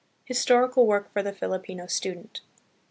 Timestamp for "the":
1.21-1.31